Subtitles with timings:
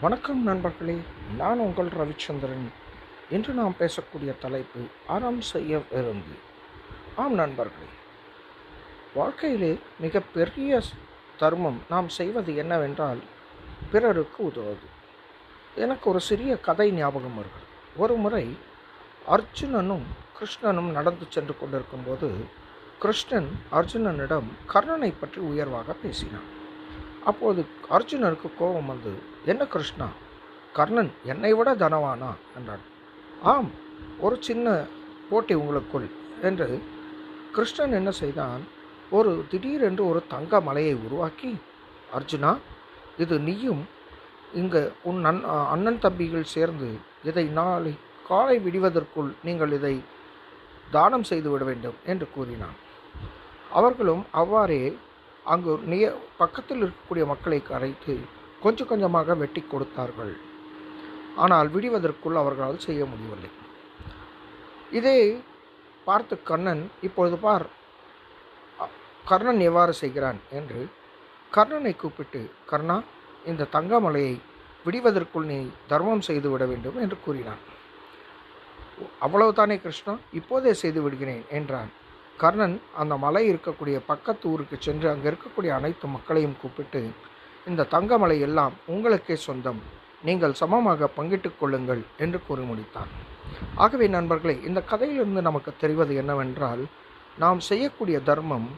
[0.00, 0.94] வணக்கம் நண்பர்களே
[1.36, 2.66] நான் உங்கள் ரவிச்சந்திரன்.
[3.30, 6.36] இன்று நாம் பேசக்கூடிய தலைப்பு அறம் செய்ய விரும்பி.
[7.16, 7.88] ஆம் நண்பர்களே
[9.14, 10.80] வாழ்க்கையிலே மிகப்பெரிய
[11.38, 13.18] தர்மம் நாம் செய்வது என்னவென்றால்
[13.92, 14.86] பிறருக்கு உதவுவது.
[15.74, 17.66] எனக்கு ஒரு சிறிய கதை ஞாபகம் வருகிறது.
[17.96, 18.56] ஒரு முறை
[19.28, 20.06] அர்ஜுனனும்
[20.38, 22.30] கிருஷ்ணனும் நடந்து சென்று கொண்டிருக்கும்போது
[22.98, 26.56] கிருஷ்ணன் அர்ஜுனனிடம் கர்ணனை பற்றி உயர்வாக பேசினான்.
[27.24, 27.60] அப்போது
[27.96, 29.12] அர்ஜுனனுக்கு கோபம் வந்து
[29.44, 30.08] என்ன கிருஷ்ணா?
[30.72, 32.30] கர்ணன் என்னை விட தனவானா?
[32.56, 32.84] என்றான்.
[33.42, 33.70] ஆம்
[34.20, 34.86] ஒரு சின்ன
[35.30, 36.08] போட்டி உங்களுக்குள்
[36.42, 36.68] என்று
[37.52, 38.62] கிருஷ்ணன் என்ன செய்தான்?
[39.10, 41.50] ஒரு திடீரென்று ஒரு தங்க மலையை உருவாக்கி
[42.16, 42.52] அர்ஜுனா
[43.18, 43.82] இது நீயும்
[44.52, 46.88] இங்கே உன் நன் அண்ணன் தம்பிகள் சேர்ந்து
[47.24, 47.92] இதை நாளை
[48.28, 50.02] காலை விடுவதற்குள் நீங்கள் இதை
[50.90, 52.76] தானம் செய்து விட வேண்டும் என்று கூறினான்.
[53.72, 54.82] அவர்களும் அவ்வாறே
[55.52, 56.04] அங்கு நிய
[56.40, 58.14] பக்கத்தில் இருக்கக்கூடிய மக்களை கரைத்து
[58.64, 60.32] கொஞ்சம் கொஞ்சமாக வெட்டி கொடுத்தார்கள்.
[61.44, 63.50] ஆனால் விடுவதற்குள் அவர்களால் செய்ய முடியவில்லை.
[64.98, 65.18] இதை
[66.08, 67.66] பார்த்து கர்ணன் இப்பொழுது பார்
[69.30, 70.38] கர்ணன் எவ்வாறு செய்கிறான்?
[70.58, 70.80] என்று
[71.52, 72.96] கர்ணனை கூப்பிட்டு கர்ணா
[73.50, 74.34] இந்த தங்கமலையை
[74.86, 75.58] விடுவதற்குள் நீ
[75.90, 77.62] தர்மம் செய்து விட வேண்டும் என்று கூறினான்.
[79.24, 81.90] அவ்வளவுதானே கிருஷ்ணா இப்போதே செய்து விடுகிறேன் என்றான்.
[82.42, 87.00] கர்ணன் அந்த மலை இருக்கக்கூடிய பக்கத்து ஊருக்கு சென்று அங்கே இருக்கக்கூடிய அனைத்து மக்களையும் கூப்பிட்டு
[87.66, 89.80] இந்த தங்கமலை எல்லாம் உங்களுக்கே சொந்தம்.
[90.26, 93.10] நீங்கள் சமமாக பங்கிட்டுக் கொள்ளுங்கள் என்று கூறி முடித்தான்.
[93.84, 96.82] ஆகவே நண்பர்களே இந்த கதையிலிருந்து நமக்கு தெரிவது என்னவென்றால்
[97.42, 98.68] நாம் செய்யக்கூடிய தர்மம்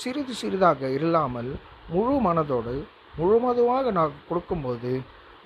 [0.00, 1.50] சிறிது சிறிதாக இல்லாமல்
[1.94, 2.74] முழு மனதோடு
[3.18, 4.92] முழுமதுவாக நாம் கொடுக்கும்போது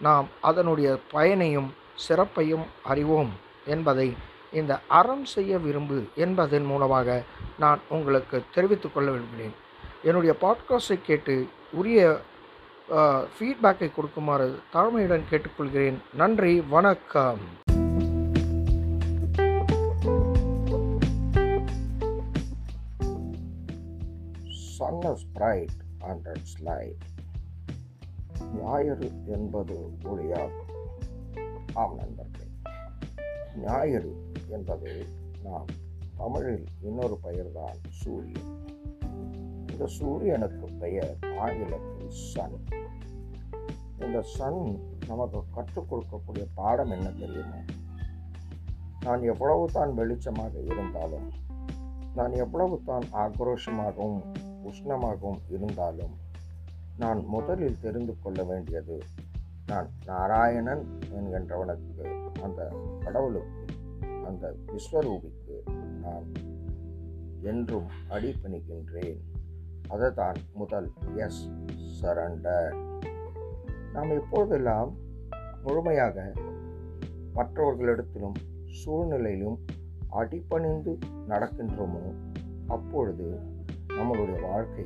[0.06, 1.70] நாம் அதனுடைய பயனையும்
[2.06, 3.32] சிறப்பையும் அறிவோம்
[3.74, 4.08] என்பதை
[4.54, 7.22] இந்த அறம் செய்ய விரும்பு என்பதன் மூலமாக
[7.58, 9.54] நான் உங்களுக்கு தெரிவித்துக் கொள்ள விரும்புகிறேன்.
[10.02, 12.20] என்னுடைய பாட்காஸ்டை கேட்டு உரிய
[12.90, 15.98] ஃபீட்பேக்கை கொடுக்குமாறு தாழ்மையுடன் கேட்டுக்கொள்கிறேன்.
[16.14, 17.38] நன்றி வணக்கம்.
[24.76, 25.26] சன் இஸ்
[25.98, 26.62] அண்ட் இட்ஸ்
[28.62, 30.70] ஞாயிறு என்பது ஒளியாகும்.
[31.74, 32.42] ஆம் நண்பர்களே
[33.64, 34.90] ஞாயிறு என்பது
[35.42, 35.70] நாம்
[36.16, 38.50] தமிழில் இன்னொரு பெயர்தான் சூரியன்
[39.68, 42.58] இந்த சூரியனுக்கு பெயர் ஆங்கிலத்தில் சன்
[43.98, 44.60] இந்த சன்
[45.06, 47.60] நமக்கு கற்றுக் கொடுக்கக்கூடிய பாடம் என்ன தெரியுமா?
[49.00, 51.26] நான் எவ்வளவு தான் வெளிச்சமாக இருந்தாலும்
[52.14, 54.20] நான் எவ்வளவு தான் ஆக்ரோஷமாகவும்
[54.64, 56.14] உஷ்ணமாகவும் இருந்தாலும்
[56.98, 58.96] நான் முதலில் தெரிந்து கொள்ள வேண்டியது
[59.66, 60.84] நான் நாராயணன்
[61.14, 62.06] என்கின்றவனுக்கு
[62.42, 62.60] அந்த
[63.04, 63.63] கடவுளுக்கு
[64.26, 65.56] அந்த விஸ்வரூபிக்கு
[66.02, 66.32] நான்
[67.42, 69.20] என்றும் அடிபணிக்கின்றேன்
[69.88, 71.48] அதுதான் முதல் எஸ்
[72.00, 72.74] சரண்டர்.
[73.92, 74.96] நாம் எப்பொழுதெல்லாம்
[75.62, 76.32] முழுமையாக
[77.34, 78.34] மற்றவர்களிடத்திலும்
[78.70, 79.58] சூழ்நிலையிலும்
[80.08, 80.98] அடிபணிந்து
[81.28, 82.14] நடக்கின்றோமோ
[82.66, 83.38] அப்பொழுது
[83.88, 84.84] நம்மளுடைய வாழ்க்கை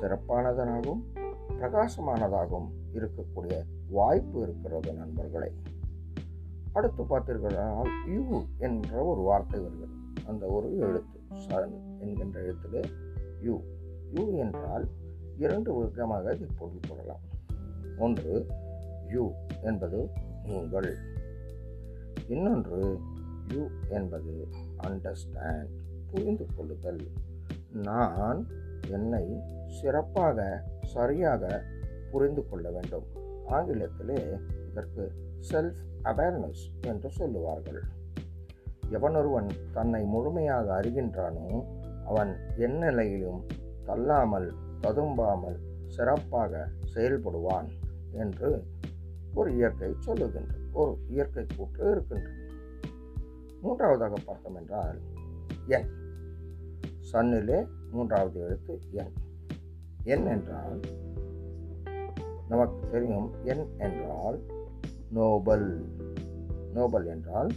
[0.00, 1.02] சிறப்பானதனாகவும்
[1.48, 5.52] பிரகாசமானதாகவும் இருக்கக்கூடிய வாய்ப்பு இருக்கிறது நண்பர்களே.
[6.72, 9.92] அடுத்து பார்த்தீர்களால் யூ என்ற ஒரு வார்த்தை வருகிறது.
[10.26, 12.90] அந்த ஒரு எழுத்து சன் என்கின்ற எழுத்தில்
[13.40, 13.60] யூ.
[14.10, 14.88] யூ என்றால்
[15.38, 17.20] இரண்டு விதமாக இதை பொருள் கொள்ளலாம்.
[17.98, 18.46] ஒன்று
[19.08, 19.30] யூ
[19.62, 20.08] என்பது
[20.44, 20.96] நீங்கள்.
[22.28, 22.98] இன்னொன்று
[23.48, 24.48] யூ என்பது
[24.82, 25.72] அண்டர்ஸ்டாண்ட்
[26.10, 27.10] புரிந்து கொள்ளுதல்.
[27.72, 28.46] நான்
[28.90, 31.64] என்னை சிறப்பாக சரியாக
[32.10, 33.06] புரிந்து கொள்ள வேண்டும்.
[33.46, 34.38] ஆங்கிலத்திலே
[34.72, 35.04] இதற்கு
[35.50, 37.80] செல்ஃப் அவேர்னஸ் என்று சொல்லுவார்கள்.
[38.90, 41.46] எவனொருவன் தன்னை முழுமையாக அறிகின்றானோ
[42.04, 43.42] அவன் எந்நிலையிலும்
[43.84, 44.48] தள்ளாமல்
[44.80, 47.68] ததும்பாமல் சிறப்பாக செயல்படுவான்
[48.12, 48.50] என்று
[49.34, 52.38] ஒரு இயற்கை சொல்லுகின்றது ஒரு இயற்கை கூற்று இருக்கின்றது.
[53.62, 54.98] மூன்றாவதாக பார்த்தோம் என்றால்
[55.66, 55.88] என்
[57.12, 57.58] சன்னிலே
[57.92, 59.12] மூன்றாவது எழுத்து என்
[60.04, 60.80] என் என்றால்
[62.48, 64.38] நமக்கு தெரியும் என் என்றால்
[65.12, 65.84] நோபல்.
[66.74, 67.50] நோபல் என்றால்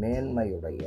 [0.00, 0.84] மேன்மையுடைய.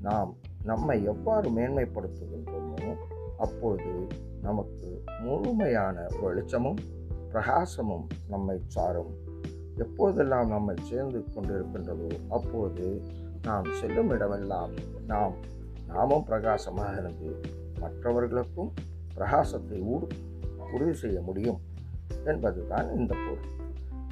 [0.00, 2.94] நாம் நம்மை எவ்வாறு மேன்மைப்படுத்துகின்றோமோ
[3.38, 4.06] அப்பொழுது
[4.42, 6.78] நமக்கு முழுமையான வெளிச்சமும்
[7.32, 9.12] பிரகாசமும் நம்மை சாரும்.
[9.78, 13.00] எப்போதெல்லாம் நம்மை சேர்ந்து கொண்டிருக்கின்றதோ அப்பொழுது
[13.42, 14.70] நாம் செல்லும் இடமெல்லாம்
[15.06, 15.34] நாம்
[15.86, 17.40] நாமும் பிரகாசமாக இருந்து
[17.80, 18.72] மற்றவர்களுக்கும்
[19.14, 19.78] பிரகாசத்தை
[20.74, 21.60] உறுதி செய்ய முடியும்
[22.24, 23.64] என்பதுதான் இந்த பொருள்.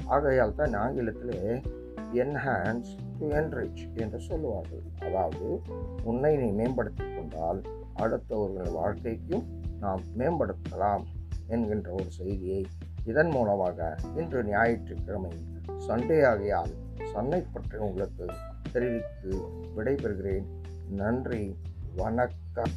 [0.06, 1.62] ஆகையால் தான் ஆங்கிலத்திலே
[2.12, 4.82] என்ஹான்ஸ் டு என்ரிச் என்று சொல்லுவார்கள்.
[5.00, 5.60] அதாவது
[6.04, 7.62] உன்னை நீ மேம்படுத்திக் கொண்டால்
[7.96, 9.44] அடுத்தவர்கள் வாழ்க்கைக்கும்
[9.80, 11.04] நாம் மேம்படுத்தலாம்
[11.46, 12.66] என்கின்ற ஒரு செய்தியை
[13.04, 15.30] இதன் மூலமாக இன்று ஞாயிற்றுக்கிழமை
[15.88, 16.70] சண்டே ஆகையால்
[17.12, 18.26] சண்டை பற்றி உங்களுக்கு
[18.72, 19.40] தெரிவித்து
[19.76, 20.44] விடைபெறுகிறேன்.
[20.90, 21.56] நன்றி
[21.96, 22.72] வணக்கம்.